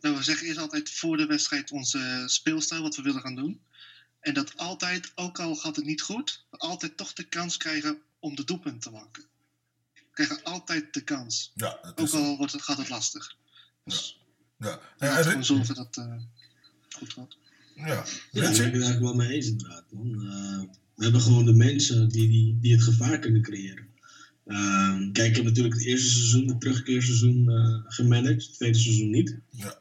Nou, 0.00 0.16
we 0.16 0.22
zeggen 0.22 0.46
eerst 0.46 0.58
altijd 0.58 0.90
voor 0.90 1.16
de 1.16 1.26
wedstrijd 1.26 1.70
onze 1.70 2.22
speelstijl, 2.26 2.82
wat 2.82 2.96
we 2.96 3.02
willen 3.02 3.20
gaan 3.20 3.34
doen. 3.34 3.60
En 4.20 4.34
dat 4.34 4.56
altijd, 4.56 5.12
ook 5.14 5.38
al 5.38 5.54
gaat 5.54 5.76
het 5.76 5.84
niet 5.84 6.02
goed, 6.02 6.44
we 6.50 6.56
altijd 6.56 6.96
toch 6.96 7.12
de 7.12 7.24
kans 7.24 7.56
krijgen 7.56 7.98
om 8.18 8.36
de 8.36 8.44
doelpunt 8.44 8.82
te 8.82 8.90
maken. 8.90 9.22
We 9.94 10.24
krijgen 10.26 10.42
altijd 10.42 10.94
de 10.94 11.00
kans. 11.00 11.52
Ja, 11.54 11.78
dat 11.82 12.00
Ook 12.00 12.20
al 12.20 12.36
wordt 12.36 12.52
het, 12.52 12.62
gaat 12.62 12.78
het 12.78 12.88
lastig. 12.88 13.36
Dus 13.84 14.20
ja. 14.58 14.80
we 14.98 15.06
Ja, 15.06 15.22
gewoon 15.22 15.44
zorgen 15.44 15.74
dat 15.74 15.86
het 15.86 15.96
eh, 15.96 16.14
goed 16.88 17.12
gaat. 17.12 17.36
ja. 17.74 18.04
Ben 18.32 18.42
ik 18.42 18.48
het 18.48 18.58
eigenlijk 18.58 19.00
wel 19.00 19.14
mee 19.14 19.28
eens 19.28 19.46
inderdaad. 19.46 19.84
Man. 19.90 20.30
Eh, 20.30 20.76
we 20.98 21.04
hebben 21.04 21.20
gewoon 21.20 21.44
de 21.44 21.52
mensen 21.52 22.08
die, 22.08 22.28
die, 22.28 22.58
die 22.60 22.72
het 22.72 22.82
gevaar 22.82 23.18
kunnen 23.18 23.42
creëren. 23.42 23.86
Ehm, 24.46 25.12
kijk, 25.12 25.28
ik 25.28 25.36
heb 25.36 25.44
natuurlijk 25.44 25.74
het 25.74 25.84
eerste 25.84 26.10
seizoen, 26.10 26.48
het 26.48 26.60
terugkeerseizoen, 26.60 27.50
eh 27.50 27.92
gemanaged. 27.92 28.42
Het 28.46 28.54
tweede 28.54 28.78
seizoen 28.78 29.10
niet. 29.10 29.38
Ja. 29.50 29.78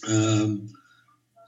Ehm, 0.00 0.56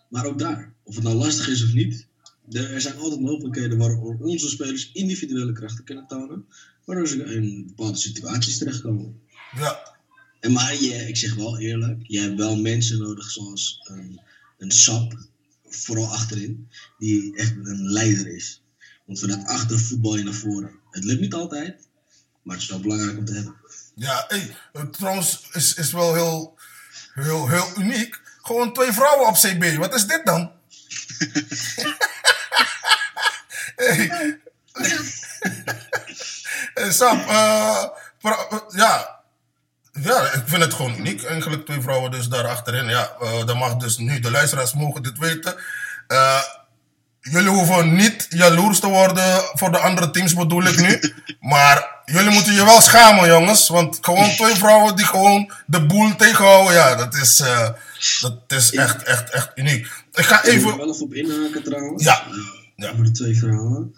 maar 0.09 0.27
ook 0.27 0.39
daar, 0.39 0.73
of 0.83 0.95
het 0.95 1.05
nou 1.05 1.17
lastig 1.17 1.49
is 1.49 1.65
of 1.65 1.73
niet, 1.73 2.07
er, 2.51 2.81
zijn 2.81 2.97
altijd 2.97 3.21
mogelijkheden 3.21 3.79
waardoor 3.79 4.19
onze 4.19 4.49
spelers 4.49 4.93
individuele 4.93 5.53
krachten 5.53 5.85
kunnen 5.85 6.07
tonen, 6.07 6.47
waardoor 6.85 7.09
ze 7.09 7.25
in 7.25 7.67
bepaalde 7.67 7.99
situaties 7.99 8.59
terechtkomen. 8.59 9.21
Ja, 9.57 9.97
En 10.41 10.53
maar 10.53 10.83
je, 10.83 10.95
ik 10.95 11.17
zeg 11.17 11.35
wel 11.35 11.59
eerlijk, 11.59 12.01
je 12.07 12.21
hebt 12.21 12.37
wel 12.37 12.57
mensen 12.57 12.99
nodig 12.99 13.31
zoals 13.31 13.81
een, 13.83 14.21
een 14.59 14.71
sap, 14.71 15.27
vooral 15.69 16.07
achterin, 16.07 16.69
die 16.99 17.37
echt 17.37 17.57
een 17.63 17.89
leider 17.89 18.35
is. 18.35 18.63
Want 19.05 19.21
vanuit 19.21 19.47
achter 19.47 19.79
voetbal 19.81 20.17
je 20.17 20.25
naar 20.25 20.35
voren. 20.35 20.71
Het 20.91 21.05
lukt 21.05 21.21
niet 21.21 21.35
altijd, 21.35 21.89
maar 22.43 22.55
het 22.55 22.65
is 22.65 22.71
wel 22.71 22.81
belangrijk 22.81 23.19
om 23.19 23.25
te 23.25 23.35
hebben. 23.35 23.55
ja 23.95 24.25
hey, 24.29 24.57
eh, 24.73 24.83
trouwens 24.83 25.49
is, 25.53 25.75
is 25.75 25.93
wel 25.93 26.15
heel, 26.15 26.59
heel, 27.15 27.49
heel 27.49 27.69
uniek. 27.79 28.21
Gewoon 28.43 28.73
twee 28.73 28.93
vrouwen 28.93 29.29
op 29.29 29.35
CB. 29.35 29.77
Wat 29.77 29.95
is 29.95 30.07
dit 30.07 30.21
dan? 30.25 30.53
hey. 33.77 34.39
Hey, 36.75 36.93
Sam, 36.93 37.19
eh, 37.21 37.85
pra- 38.19 38.47
eh, 38.51 38.59
ja. 38.69 39.21
ja, 39.93 40.33
ik 40.33 40.43
vind 40.47 40.63
het 40.63 40.75
gewoon 40.75 40.97
uniek. 40.99 41.25
Eigenlijk 41.25 41.65
twee 41.65 41.81
vrouwen 41.81 42.11
dus 42.11 42.29
daar 42.29 42.47
achterin. 42.49 42.89
Ja, 42.89 43.13
eh 43.21 43.47
dan 43.47 43.57
mag 43.59 43.77
dus 43.77 43.97
nu, 43.99 44.21
de 44.21 44.31
luisteraars 44.31 44.75
mogen 44.75 45.03
dit 45.03 45.19
weten. 45.19 45.55
Eh, 46.07 46.41
jullie 47.23 47.49
hoeven 47.49 47.95
niet 47.95 48.27
jaloers 48.31 48.81
te 48.81 48.87
worden 48.87 49.43
voor 49.53 49.71
de 49.71 49.79
andere 49.79 50.11
teams 50.11 50.35
bedoel 50.35 50.65
ik 50.65 50.81
nu. 50.81 51.01
Maar 51.41 52.03
jullie 52.05 52.31
moeten 52.31 52.53
je 52.53 52.65
wel 52.65 52.81
schamen 52.81 53.29
jongens. 53.29 53.69
Want 53.69 53.99
gewoon 54.01 54.31
twee 54.31 54.55
vrouwen 54.55 54.97
die 54.97 55.05
gewoon 55.05 55.53
de 55.67 55.87
boel 55.87 56.17
tegenhouden. 56.17 56.75
Ja, 56.75 56.95
dat 56.95 57.15
is, 57.15 57.41
eh, 57.41 57.69
dat 58.21 58.43
is 58.49 58.73
echt, 58.73 59.03
echt, 59.03 59.31
echt 59.31 59.51
uniek. 59.55 59.87
Ik 60.13 60.25
ga 60.25 60.39
Ik 60.39 60.47
er 60.47 60.53
even... 60.53 60.77
wel 60.77 60.91
even 60.93 61.03
op 61.03 61.15
inhaken 61.15 61.63
trouwens. 61.63 62.05
Ja. 62.05 62.23
Ja. 62.77 62.91
Over 62.91 63.05
de 63.05 63.11
twee 63.11 63.37
vrouwen. 63.37 63.95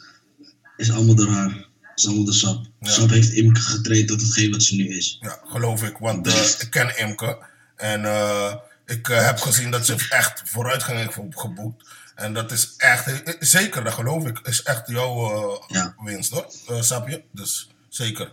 Is 0.76 0.90
allemaal 0.90 1.14
door 1.14 1.28
haar. 1.28 1.66
Is 1.94 2.06
allemaal 2.06 2.24
de 2.24 2.32
sap. 2.32 2.64
Ja. 2.80 2.90
Sap 2.90 3.10
heeft 3.10 3.32
Imke 3.32 3.60
getraind 3.60 4.08
tot 4.08 4.20
hetgeen 4.20 4.50
wat 4.50 4.62
ze 4.62 4.74
nu 4.74 4.96
is. 4.96 5.18
Ja, 5.20 5.38
geloof 5.44 5.82
ik. 5.82 5.98
Want 5.98 6.26
eh, 6.26 6.44
ik 6.58 6.70
ken 6.70 6.98
Imke. 6.98 7.38
En 7.76 8.04
eh, 8.04 8.54
ik 8.86 9.06
heb 9.06 9.38
gezien 9.38 9.70
dat 9.70 9.86
ze 9.86 10.06
echt 10.08 10.42
vooruitgang 10.44 10.98
heeft 10.98 11.18
geboekt. 11.30 11.84
En 12.14 12.33
dat 12.35 12.52
is 12.52 12.75
echt, 12.76 13.23
eh, 13.23 13.35
zeker, 13.38 13.85
dat 13.85 13.92
geloof 13.92 14.26
ik, 14.26 14.38
is 14.38 14.62
echt 14.62 14.88
jouw 14.88 15.30
eh, 15.30 15.62
Ja. 15.76 15.94
winst 15.99 16.30
hoor. 16.33 16.47
Eh, 16.68 16.80
snap 16.83 17.09
je? 17.09 17.23
Dus 17.30 17.71
zeker. 17.88 18.33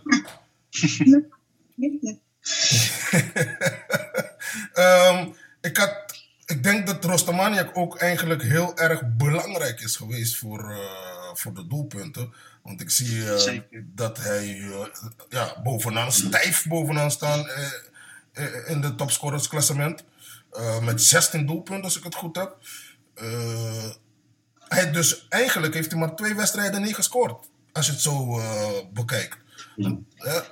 Ehm, 4.72 5.28
ik, 5.60 5.76
had, 5.76 5.94
ik 6.46 6.62
denk 6.62 6.86
dat 6.86 7.04
Rostamaniak 7.04 7.76
ook 7.76 7.96
eigenlijk 7.98 8.42
heel 8.42 8.76
erg 8.76 9.02
belangrijk 9.16 9.80
is 9.80 9.96
geweest 9.96 10.36
voor, 10.36 10.70
eh, 10.70 10.78
voor 11.34 11.54
de 11.54 11.66
doelpunten. 11.66 12.32
Want 12.62 12.80
ik 12.80 12.90
zie 12.90 13.34
eh, 13.34 13.60
dat 13.84 14.18
hij 14.18 14.60
eh, 14.60 14.86
ja, 15.28 15.60
bovenaan, 15.62 16.12
stijf 16.12 16.66
bovenaan 16.66 17.10
staan 17.10 17.48
eh, 17.48 17.64
eh, 18.32 18.70
in 18.70 18.80
de 18.80 18.94
topscorersklassement. 18.94 20.04
Eh, 20.52 20.78
met 20.80 21.02
16 21.02 21.46
doelpunten, 21.46 21.84
als 21.84 21.96
ik 21.96 22.04
het 22.04 22.14
goed 22.14 22.36
heb. 22.36 22.56
Eh, 23.14 23.90
hij 24.68 24.90
dus 24.90 25.26
eigenlijk 25.28 25.74
heeft 25.74 25.90
hij 25.90 26.00
maar 26.00 26.16
twee 26.16 26.34
wedstrijden 26.34 26.82
niet 26.82 26.94
gescoord. 26.94 27.46
Als 27.72 27.86
je 27.86 27.92
het 27.92 28.00
zo 28.00 28.38
eh, 28.38 28.70
bekijkt. 28.92 29.36
Ja. 29.76 29.96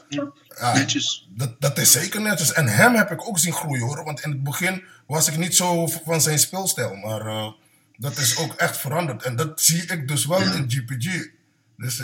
Ja. 0.08 0.32
Ja, 0.48 0.72
Netjes. 0.74 1.28
dat, 1.30 1.60
dat 1.60 1.78
is 1.78 1.92
zeker 1.92 2.20
netjes. 2.20 2.52
En 2.52 2.66
hem 2.68 2.94
heb 2.94 3.10
ik 3.10 3.28
ook 3.28 3.38
zien 3.38 3.52
groeien 3.52 3.86
hoor. 3.86 4.04
Want 4.04 4.20
in 4.20 4.30
het 4.30 4.42
begin 4.42 4.84
was 5.06 5.28
ik 5.28 5.36
niet 5.36 5.56
zo 5.56 5.86
van 5.86 6.20
zijn 6.20 6.38
speelstijl. 6.38 6.94
Maar 6.94 7.26
eh, 7.26 7.52
dat 7.96 8.16
is 8.18 8.36
ook 8.36 8.54
echt 8.54 8.76
veranderd. 8.76 9.22
En 9.22 9.36
dat 9.36 9.60
zie 9.60 9.82
ik 9.86 10.08
dus 10.08 10.26
wel 10.26 10.42
in 10.42 10.70
GPG. 10.70 11.28
Dus 11.76 12.02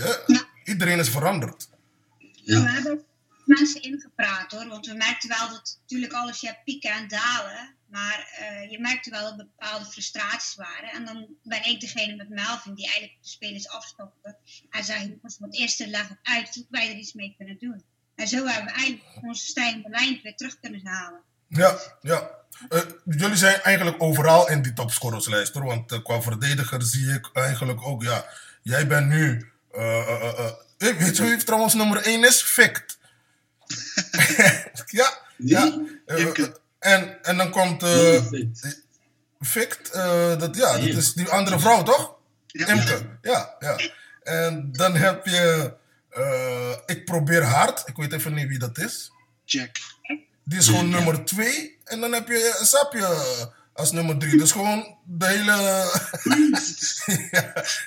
iedereen 0.65 0.99
is 0.99 1.09
veranderd. 1.09 1.69
Ja. 2.33 2.83
Mensen 3.47 3.83
ingepraat 3.83 4.53
hoor. 4.53 4.69
Want 4.69 4.87
we 4.87 4.95
merkten 4.95 5.29
wel 5.29 5.49
dat 5.49 5.79
natuurlijk 5.81 6.13
alles, 6.13 6.41
je 6.41 6.47
hebt 6.47 6.65
pieken 6.65 6.91
en 6.91 7.09
dalen. 7.09 7.75
Maar 7.87 8.29
eh, 8.39 8.71
je 8.71 8.81
merkte 8.81 9.11
wel 9.11 9.23
dat 9.23 9.37
bepaalde 9.37 9.85
frustraties 9.85 10.55
waren. 10.55 10.91
En 10.91 11.05
dan 11.05 11.27
ben 11.43 11.65
ik 11.65 11.81
degene 11.81 12.17
met 12.17 12.29
Melvin 12.29 12.75
die 12.75 12.85
eigenlijk 12.85 13.23
de 13.23 13.29
spelers 13.29 13.69
afstopte. 13.69 14.37
En 14.71 14.85
zei, 14.85 15.01
jongens, 15.01 15.37
het 15.39 15.57
eerste 15.57 15.89
leg 15.89 16.09
het 16.09 16.19
uit 16.23 16.53
tot 16.53 16.67
wij 16.71 16.91
er 16.91 16.97
iets 16.97 17.13
mee 17.13 17.35
kunnen 17.37 17.57
doen. 17.59 17.85
En 18.15 18.29
zo 18.29 18.47
hebben 18.47 18.75
we 18.75 18.81
eigenlijk 18.81 19.19
onze 19.23 19.47
stijgende 19.47 19.89
lijn 19.89 20.21
weer 20.23 20.37
terug 20.37 20.61
kunnen 20.61 20.87
halen. 20.87 21.21
Ja, 21.49 21.79
ja. 22.01 22.31
Eh, 22.69 22.81
jullie 23.05 23.37
zijn 23.37 23.61
eigenlijk 23.61 24.03
overal 24.03 24.49
in 24.49 24.63
die 24.63 24.73
topscorerslijst 24.73 25.55
hoor. 25.55 25.65
Want 25.65 25.93
eh, 25.93 26.03
qua 26.03 26.23
verdediger 26.23 26.83
zie 26.83 27.13
ik 27.13 27.31
eigenlijk 27.33 27.83
ook, 27.83 28.03
ja. 28.03 28.27
Jij 28.63 28.87
bent 28.87 29.09
nu. 29.09 29.51
weet 30.79 31.17
je 31.17 31.23
wie 31.23 31.45
trouwens 31.45 31.75
nummer 31.75 32.03
1 32.03 32.25
is? 32.25 32.43
Fict. 32.43 32.96
Ja, 34.91 35.19
ja. 35.37 35.79
Eh, 36.07 36.27
en, 36.79 37.19
en 37.23 37.37
dan 37.37 37.51
komt. 37.51 37.83
eh 37.83 38.13
Ja, 38.15 38.23
fit. 38.23 38.85
Fict, 39.41 39.91
eh, 39.91 40.39
dat, 40.39 40.57
ja, 40.57 40.73
dat 40.79 40.83
is 40.97 41.13
die 41.13 41.29
andere 41.29 41.59
vrouw 41.61 41.83
toch? 41.83 42.15
Ja. 42.47 42.67
Imke, 42.67 43.07
ja, 43.23 43.57
ja. 43.59 43.77
En 44.23 44.69
dan 44.73 44.97
heb 44.97 45.27
je. 45.27 45.73
eh, 46.11 46.77
ik 46.87 47.05
probeer 47.05 47.43
hard, 47.45 47.83
ik 47.89 47.97
weet 47.97 48.13
even 48.13 48.35
niet 48.35 48.49
wie 48.49 48.59
dat 48.59 48.79
is. 48.79 49.11
Jack. 49.45 49.77
Die 50.45 50.59
is 50.59 50.67
gewoon 50.67 50.89
nummer 50.89 51.25
2. 51.25 51.79
En 51.85 52.01
dan 52.01 52.13
heb 52.13 52.29
je 52.29 52.59
Sapje 52.63 53.07
als 53.77 53.93
nummer 53.93 54.19
3. 54.19 54.39
Dus 54.39 54.53
gewoon 54.53 54.97
de 55.05 55.27
hele, 55.27 55.55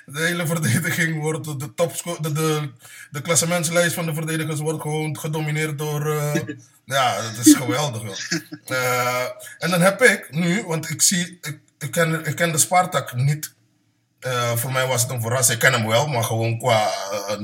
de 0.16 0.22
hele 0.22 0.48
verdediging 0.48 1.20
wordt, 1.22 1.60
de, 1.60 1.74
topsco- 1.74 2.18
de, 2.22 2.32
de, 2.32 2.72
de 3.12 3.22
klassementslijst 3.22 3.94
van 3.94 4.06
de 4.06 4.14
verdedigers 4.14 4.60
wordt 4.60 4.82
gewoon 4.82 5.20
gedomineerd 5.20 5.78
door, 5.78 6.12
eh, 6.12 6.42
ja, 6.86 7.22
dat 7.22 7.46
is 7.46 7.54
geweldig 7.54 8.02
wel. 8.02 8.42
Eh, 8.66 9.24
en 9.58 9.70
dan 9.70 9.82
heb 9.82 10.02
ik 10.02 10.28
nu, 10.32 10.64
want 10.64 10.90
ik 10.90 11.02
zie, 11.02 11.38
ik, 11.42 11.60
ik, 11.80 11.92
ken, 11.92 12.26
ik 12.26 12.36
ken 12.36 12.52
de 12.52 12.58
Spartak 12.58 13.16
niet. 13.16 13.54
Eh, 14.20 14.56
voor 14.56 14.72
mij 14.72 14.88
was 14.88 15.02
het 15.02 15.12
een 15.12 15.22
verrassing. 15.22 15.62
Ik 15.62 15.70
ken 15.70 15.80
hem 15.80 15.88
wel, 15.88 16.08
maar 16.08 16.24
gewoon 16.24 16.58
qua 16.58 16.90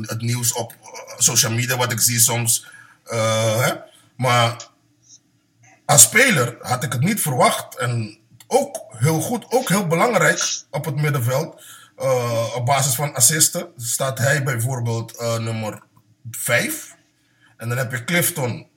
het 0.02 0.22
nieuws 0.22 0.54
op 0.54 0.74
social 1.18 1.52
media, 1.52 1.78
wat 1.78 1.92
ik 1.92 2.00
zie 2.00 2.20
soms. 2.20 2.68
hè? 3.04 3.74
Maar 4.18 4.68
als 5.86 6.02
speler 6.02 6.58
had 6.62 6.84
ik 6.84 6.92
het 6.92 7.02
niet 7.02 7.22
verwacht. 7.22 7.78
En 7.78 8.18
ook 8.48 8.86
heel 8.90 9.22
goed, 9.22 9.46
ook 9.50 9.70
heel 9.70 9.88
belangrijk 9.88 10.64
op 10.70 10.86
het 10.86 10.96
middenveld. 10.96 11.62
Eh, 11.96 12.52
op 12.56 12.66
basis 12.66 12.96
van 12.96 13.14
assisten 13.14 13.72
staat 13.78 14.18
hij 14.18 14.44
bijvoorbeeld 14.44 15.18
eh, 15.18 15.38
nummer 15.38 15.84
5. 16.32 16.96
En 17.58 17.70
dan 17.70 17.78
heb 17.78 17.92
je 17.92 18.04
Clifton 18.04 18.68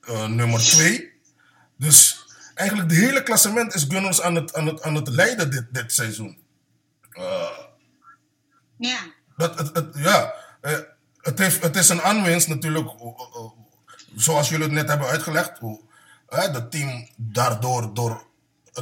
eh, 0.00 0.26
nummer 0.26 0.60
2. 0.60 1.12
Dus 1.76 2.26
eigenlijk 2.54 2.88
de 2.88 2.94
hele 2.94 3.22
klassement 3.22 3.74
is 3.74 3.84
Gunners 3.88 4.20
aan 4.20 4.34
het, 4.34 4.54
aan 4.54 4.66
het, 4.66 4.82
aan 4.82 4.94
het 4.94 5.08
leiden 5.08 5.50
dit, 5.50 5.66
dit 5.70 5.92
seizoen. 5.92 6.44
Ja, 8.78 8.98
Dat, 9.36 9.58
het, 9.58 9.76
het, 9.76 9.94
ja, 9.94 10.34
het, 11.20 11.38
heeft, 11.38 11.62
het 11.62 11.76
is 11.76 11.88
een 11.88 12.02
aanwinst 12.02 12.48
natuurlijk, 12.48 12.88
zoals 14.16 14.48
jullie 14.48 14.64
het 14.64 14.72
net 14.72 14.88
hebben 14.88 15.08
uitgelegd. 15.08 15.58
Hoe 15.58 15.80
het 16.28 16.70
team 16.70 17.08
daardoor, 17.16 17.94
door 17.94 18.25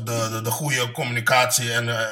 de, 0.02 0.28
de, 0.30 0.40
de 0.42 0.50
goede 0.50 0.90
communicatie 0.90 1.72
en 1.72 1.88
eh, 1.88 2.02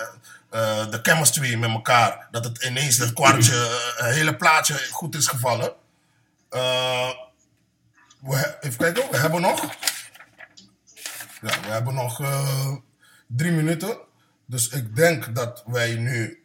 eh, 0.50 0.90
de 0.90 0.98
chemistry 1.02 1.54
met 1.54 1.70
elkaar, 1.70 2.28
dat 2.30 2.44
het 2.44 2.64
ineens 2.64 2.96
dat 2.96 3.12
kwartje, 3.12 3.54
het 3.96 4.14
hele 4.14 4.36
plaatje 4.36 4.74
goed 4.90 5.14
is 5.14 5.26
gevallen. 5.26 5.72
We, 8.20 8.56
even 8.60 8.78
kijken, 8.78 9.10
we 9.10 9.16
hebben 9.16 9.40
nog. 9.40 9.62
Ja, 11.42 11.60
we 11.60 11.68
hebben 11.68 11.94
nog 11.94 12.20
drie 13.26 13.52
minuten. 13.52 13.98
Dus 14.46 14.68
ik 14.68 14.96
denk 14.96 15.34
dat 15.34 15.62
wij 15.66 15.94
nu 15.94 16.41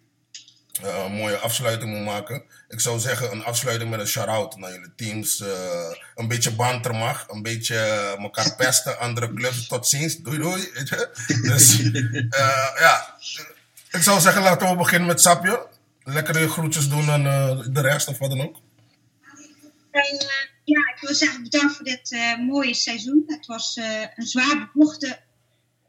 eh, 0.84 1.04
een 1.06 1.12
mooie 1.12 1.38
afsluiting 1.38 1.94
moet 1.94 2.06
maken. 2.06 2.44
Ik 2.70 2.80
zou 2.80 3.00
zeggen 3.00 3.32
een 3.32 3.44
afsluiting 3.44 3.90
met 3.90 4.00
een 4.00 4.08
shout-out 4.08 4.58
naar 4.58 4.72
jullie 4.72 4.96
teams. 4.96 5.40
eh, 5.40 5.92
een 6.16 6.28
beetje 6.28 6.52
banter 6.52 6.96
mag, 6.96 7.28
een 7.30 7.42
beetje 7.42 7.76
eh, 7.76 8.24
elkaar 8.24 8.56
pesten, 8.56 9.00
andere 9.08 9.34
clubs. 9.34 9.68
Tot 9.68 9.88
ziens, 9.88 10.18
doei 10.18 10.38
doei. 10.38 10.70
Weet 10.74 10.90
je? 10.90 11.10
Dus 11.42 11.78
ja, 12.80 13.16
ik 13.92 14.02
zou 14.02 14.20
zeggen 14.20 14.42
laten 14.42 14.70
we 14.70 14.76
beginnen 14.76 15.08
met 15.08 15.22
Sapje. 15.22 15.68
Lekker 16.04 16.40
je 16.40 16.50
groetjes 16.50 16.90
doen 16.90 17.10
aan 17.10 17.24
de 17.74 17.82
rest 17.82 18.08
of 18.08 18.18
wat 18.18 18.30
dan 18.30 18.42
ook. 18.42 18.56
En, 19.92 20.26
ja, 20.64 20.80
ik 20.96 20.98
wil 21.02 21.16
zeggen 21.16 21.44
bedankt 21.44 21.76
voor 21.76 21.86
dit 21.86 22.18
mooie 22.48 22.74
seizoen. 22.74 23.24
Het 23.28 23.46
was 23.46 23.80
een 24.16 24.28
zwaar 24.28 24.70
bevochten 24.74 25.20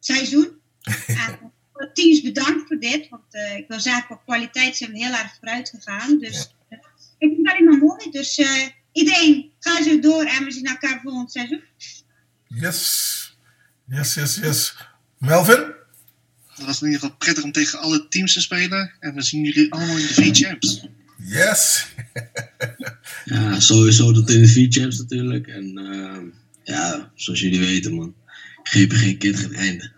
seizoen. 0.00 0.60
de 1.78 1.90
teams 1.92 2.20
bedankt 2.20 2.66
voor 2.66 2.78
dit. 2.78 3.08
Want 3.08 3.34
eh, 3.34 3.56
ik 3.56 3.64
wil 3.68 3.80
zeggen, 3.80 4.06
qua 4.06 4.20
kwaliteit 4.24 4.76
zijn 4.76 4.92
we 4.92 4.98
heel 4.98 5.12
erg 5.12 5.36
vooruit 5.38 5.68
gegaan. 5.68 6.18
Dus 6.18 6.54
eh, 6.68 6.78
ik 7.18 7.28
vind 7.28 7.36
het 7.36 7.46
alleen 7.46 7.64
maar 7.64 7.78
mooi. 7.78 8.10
Dus 8.10 8.38
eh, 8.38 8.66
iedereen 8.92 9.48
Ga 9.60 9.82
zo 9.82 10.00
door 10.00 10.24
en 10.24 10.44
we 10.44 10.50
zien 10.50 10.66
elkaar 10.66 11.00
volgend 11.02 11.32
seizoen. 11.32 11.62
Yes. 12.46 13.36
Yes, 13.86 14.14
yes, 14.14 14.36
yes. 14.36 14.76
Melvin? 15.18 15.72
Het 16.46 16.66
was 16.66 16.80
in 16.80 16.86
ieder 16.86 17.00
geval 17.00 17.16
prettig 17.16 17.44
om 17.44 17.52
tegen 17.52 17.78
alle 17.78 18.08
teams 18.08 18.32
te 18.32 18.40
spelen. 18.40 18.92
En 19.00 19.14
we 19.14 19.22
zien 19.22 19.44
jullie 19.44 19.72
allemaal 19.72 19.96
in 19.96 20.06
de 20.06 20.14
V-Champs. 20.14 20.86
Yes. 21.16 21.86
Ja, 23.24 23.60
sowieso 23.60 24.12
dat 24.12 24.30
in 24.30 24.40
de 24.40 24.48
vier 24.48 24.72
champs 24.72 24.98
natuurlijk. 24.98 25.46
En 25.46 25.78
eh, 25.78 26.18
ja, 26.64 27.10
zoals 27.14 27.40
jullie 27.40 27.60
weten 27.60 27.94
man, 27.94 28.14
GPG 28.62 29.16
kent 29.16 29.38
geen 29.38 29.54
einde. 29.54 29.92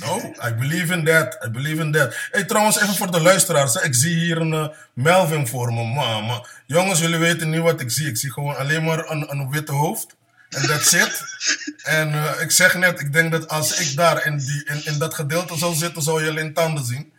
No, 0.00 0.32
I 0.48 0.54
believe 0.54 0.94
in 0.94 1.04
that. 1.04 1.38
I 1.46 1.50
believe 1.50 1.82
in 1.82 1.92
that. 1.92 2.16
Hey, 2.30 2.44
trouwens, 2.44 2.80
even 2.80 2.94
voor 2.94 3.10
de 3.10 3.20
luisteraars. 3.20 3.74
hè. 3.74 3.84
Ik 3.84 3.94
zie 3.94 4.14
hier 4.14 4.36
een 4.36 4.52
eh, 4.52 4.68
Melvin 4.92 5.46
voor 5.46 5.72
me. 5.72 5.84
Maar 5.84 6.62
jongens, 6.66 7.00
jullie 7.00 7.18
weten 7.18 7.50
niet 7.50 7.60
wat 7.60 7.80
ik 7.80 7.90
zie. 7.90 8.06
Ik 8.06 8.16
zie 8.16 8.32
gewoon 8.32 8.56
alleen 8.56 8.84
maar 8.84 9.10
een, 9.10 9.30
een 9.30 9.50
witte 9.50 9.72
hoofd. 9.72 10.16
En 10.48 10.66
that's 10.66 10.92
it. 10.92 11.22
en 11.98 12.12
eh, 12.12 12.40
ik 12.40 12.50
zeg 12.50 12.74
net, 12.74 13.00
ik 13.00 13.12
denk 13.12 13.32
dat 13.32 13.48
als 13.48 13.80
ik 13.80 13.96
daar 13.96 14.26
in, 14.26 14.38
die, 14.38 14.64
in, 14.64 14.84
in 14.84 14.98
dat 14.98 15.14
gedeelte 15.14 15.56
zou 15.56 15.74
zitten, 15.74 16.02
zou 16.02 16.24
je 16.24 16.30
alleen 16.30 16.54
tanden 16.54 16.84
zien. 16.84 17.12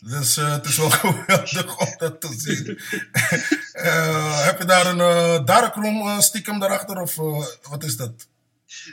Dus 0.00 0.36
eh, 0.36 0.52
het 0.52 0.66
is 0.66 0.76
wel 0.76 0.90
geweldig 1.00 1.78
om 1.78 1.94
dat 1.98 2.20
te 2.20 2.34
zien. 2.36 2.78
Heb 4.46 4.58
je 4.58 4.64
daar 4.66 4.86
een 4.86 4.98
uh, 4.98 5.44
darkroom 5.44 6.20
stiekem 6.20 6.58
daarachter? 6.58 7.00
Of 7.00 7.14
wat 7.62 7.84
is 7.84 7.96
dat? 7.96 8.12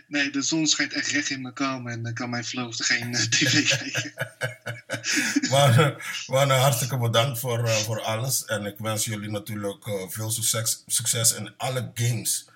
Nee, 0.08 0.30
de 0.30 0.42
zon 0.42 0.68
schijnt 0.68 0.94
echt 0.94 1.08
recht 1.08 1.30
in 1.30 1.42
mijn 1.42 1.54
kamer 1.54 1.92
en 1.92 2.04
dan 2.04 2.14
kan 2.14 2.30
mijn 2.30 2.46
vloogte 2.46 2.84
geen 2.84 3.16
eh, 3.16 3.22
tv 3.36 3.78
kijken. 3.78 4.14
Maar, 5.52 5.80
eh, 5.80 5.96
maar 6.28 6.50
eh, 6.50 6.62
hartstikke 6.62 6.98
bedankt 6.98 7.40
voor, 7.40 7.70
voor 7.70 8.02
alles. 8.02 8.46
En 8.46 8.66
ik 8.66 8.78
wens 8.78 9.06
jullie 9.06 9.30
natuurlijk 9.30 9.90
veel 10.10 10.30
succes, 10.30 10.84
succes 10.88 11.34
in 11.34 11.54
alle 11.58 11.92
games 11.94 12.48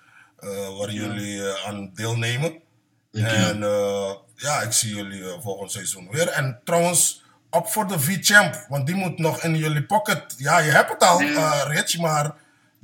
waar 0.78 0.90
jullie 0.90 1.42
aan 1.66 1.90
deelnemen. 1.94 2.58
En 3.12 3.58
ja, 4.36 4.60
ik 4.60 4.72
zie 4.72 4.94
jullie 4.94 5.24
volgend 5.40 5.72
seizoen 5.72 6.10
weer. 6.10 6.28
En 6.28 6.60
trouwens, 6.64 7.22
op 7.50 7.68
voor 7.68 7.88
de 7.88 8.00
V-Champ, 8.00 8.66
want 8.68 8.86
die 8.86 8.94
moet 8.94 9.18
nog 9.18 9.42
in 9.42 9.56
jullie 9.56 9.84
pocket. 9.84 10.34
Ja, 10.36 10.58
je 10.58 10.70
hebt 10.70 10.90
het 10.90 11.02
al, 11.02 11.22
Rich, 11.68 11.98
maar 11.98 12.34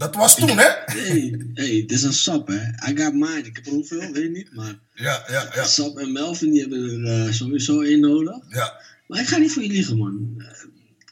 dat 0.01 0.15
was 0.15 0.37
toen, 0.37 0.59
hè? 0.59 0.69
Hey, 0.85 1.35
hey, 1.55 1.75
het 1.75 1.93
is 1.93 2.03
een 2.03 2.13
sap 2.13 2.47
hè. 2.49 2.91
I 2.91 2.97
got 2.97 3.13
mine. 3.13 3.43
Ik 3.45 3.57
heb 3.57 3.67
er 3.67 3.73
hoeveel, 3.73 4.13
weet 4.13 4.31
niet. 4.33 4.55
Maar 4.55 4.79
Ja, 4.95 5.25
ja, 5.29 5.51
ja. 5.55 5.65
Sap 5.65 5.99
en 5.99 6.13
Melvin 6.13 6.51
die 6.51 6.61
hebben 6.61 7.05
er 7.07 7.27
eh, 7.27 7.33
sowieso 7.33 7.81
één 7.81 8.01
nodig. 8.01 8.37
ja. 8.49 8.81
Maar 9.07 9.21
ik 9.21 9.27
ga 9.27 9.37
niet 9.37 9.53
voor 9.53 9.63
je 9.63 9.69
liegen 9.69 9.97
man. 9.97 10.35
Eh, 10.39 10.47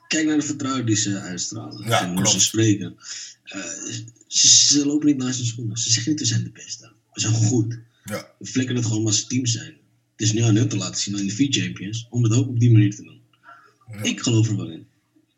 kijk 0.08 0.26
naar 0.26 0.36
de 0.36 0.42
vertrouwen 0.42 0.86
die 0.86 0.96
ze 0.96 1.18
uitstralen. 1.18 1.88
Ja, 1.88 2.02
en 2.02 2.16
hoe 2.16 2.28
ze 2.28 2.40
spreken. 2.40 2.96
Eh, 3.44 3.60
ze, 4.26 4.48
ze 4.48 4.86
lopen 4.86 5.06
niet 5.06 5.16
naast 5.16 5.36
hun 5.38 5.46
schoenen. 5.46 5.76
Ze 5.76 5.90
zeggen 5.90 6.10
niet 6.10 6.20
we 6.20 6.26
zijn 6.26 6.42
de 6.44 6.50
beste. 6.50 6.92
We 7.12 7.20
zijn 7.20 7.32
goed. 7.32 7.78
ja. 8.04 8.30
We 8.38 8.46
flikken 8.46 8.76
het 8.76 8.86
gewoon 8.86 9.06
als 9.06 9.26
team 9.26 9.46
zijn. 9.46 9.76
Het 10.16 10.26
is 10.26 10.32
nu 10.32 10.40
aan 10.42 10.56
hun 10.56 10.68
te 10.68 10.76
laten 10.76 11.00
zien 11.00 11.18
in 11.18 11.26
de 11.26 11.34
V-Champions. 11.34 12.06
Om 12.10 12.22
het 12.22 12.32
ook 12.32 12.48
op 12.48 12.60
die 12.60 12.70
manier 12.70 12.94
te 12.94 13.02
doen. 13.02 13.20
Ik 14.02 14.20
geloof 14.20 14.48
er 14.48 14.56
wel 14.56 14.70
in. 14.70 14.86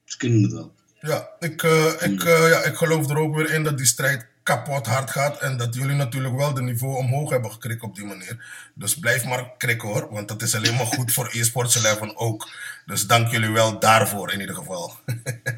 Ze 0.04 0.16
kunnen 0.16 0.42
het 0.42 0.52
wel. 0.52 0.74
Ja, 1.00 1.28
ik, 1.38 1.62
eh, 1.62 1.92
ik, 2.00 2.24
eh, 2.24 2.48
ja, 2.48 2.62
ik 2.62 2.76
geloof 2.76 3.10
er 3.10 3.16
ook 3.16 3.36
weer 3.36 3.52
in 3.52 3.64
dat 3.64 3.76
die 3.76 3.86
strijd 3.86 4.26
kapot 4.42 4.86
hard 4.86 5.10
gaat. 5.10 5.38
En 5.38 5.56
dat 5.56 5.74
jullie 5.74 5.96
natuurlijk 5.96 6.36
wel 6.36 6.54
de 6.54 6.62
niveau 6.62 6.96
omhoog 6.96 7.30
hebben 7.30 7.52
gekrikt 7.52 7.82
op 7.82 7.94
die 7.94 8.04
manier. 8.04 8.44
Dus 8.74 8.98
blijf 8.98 9.24
maar 9.24 9.52
krikken 9.58 9.88
hoor. 9.88 10.08
Want 10.10 10.28
dat 10.28 10.42
is 10.42 10.54
alleen 10.54 10.74
maar 10.74 10.86
goed 10.96 11.12
voor 11.12 11.28
eSports 11.28 11.82
11 11.82 12.14
ook. 12.14 12.48
Dus 12.86 13.06
dank 13.06 13.30
jullie 13.30 13.50
wel 13.50 13.78
daarvoor 13.78 14.32
in 14.32 14.40
ieder 14.40 14.54
geval. 14.54 14.98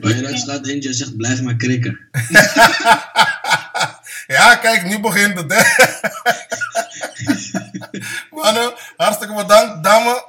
Waaruit 0.00 0.38
staat 0.38 0.64
Ninja 0.64 0.92
zegt 0.92 1.16
blijf 1.16 1.42
maar 1.42 1.56
krikken. 1.56 1.98
ja, 4.36 4.56
kijk, 4.56 4.84
nu 4.84 5.00
begint 5.00 5.38
het 5.38 5.52
hè. 5.52 5.62
Mannen, 8.30 8.72
hartstikke 8.96 9.34
bedankt. 9.34 9.84
Dame, 9.84 10.24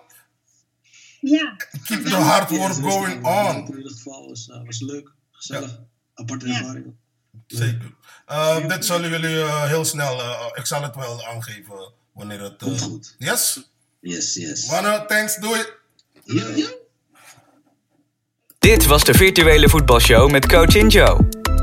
Ja. 1.26 1.56
keep 1.86 2.06
the 2.06 2.16
hard 2.16 2.50
work 2.50 2.74
going 2.74 3.26
on. 3.26 3.56
In 3.56 3.78
ieder 3.78 3.92
geval 3.92 4.28
was, 4.30 4.50
eh, 4.50 4.66
was 4.66 4.80
leuk. 4.82 5.12
Gezellig. 5.32 5.80
Aparte 6.14 6.48
Ja. 6.48 6.58
ervaring. 6.58 6.94
Zeker. 7.48 7.96
Eh, 8.26 8.68
dit 8.68 8.86
zullen 8.86 9.10
jullie 9.10 9.42
eh, 9.42 9.64
heel 9.64 9.86
snel, 9.86 10.20
ik 10.54 10.66
zal 10.66 10.82
het 10.82 10.96
wel 10.96 11.26
aangeven 11.26 11.92
wanneer 12.14 12.42
het... 12.42 12.52
eh, 12.62 12.68
Komt 12.68 12.82
goed. 12.82 13.16
Yes? 13.18 13.70
Yes, 14.00 14.34
yes. 14.36 14.70
Mannen, 14.70 15.08
thanks, 15.08 15.36
doei. 15.36 15.62
Ja, 16.24 16.48
ja. 16.56 16.68
Dit 18.60 18.86
was 18.86 19.04
de 19.04 19.14
virtuele 19.14 19.70
voetbalshow 19.70 20.32
met 20.32 20.48
Coach 20.48 20.76
Injo. 20.76 21.18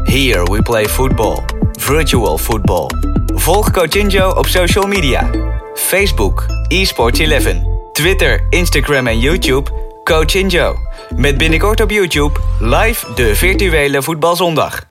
Here 0.04 0.42
we 0.52 0.62
play 0.62 0.88
football. 0.88 1.44
Virtual 1.72 2.38
football. 2.38 2.86
Volg 3.34 3.70
Coach 3.70 3.94
Injo 3.94 4.30
op 4.30 4.46
social 4.46 4.86
media. 4.86 5.30
Facebook, 5.74 6.46
eSports11. 6.74 7.69
Twitter, 7.92 8.46
Instagram 8.50 9.06
en 9.06 9.18
YouTube, 9.18 9.70
Coach 10.04 10.34
Injo. 10.34 10.74
Met 11.16 11.38
binnenkort 11.38 11.80
op 11.80 11.90
YouTube 11.90 12.40
live 12.60 13.14
de 13.14 13.34
virtuele 13.34 14.02
voetbalzondag. 14.02 14.89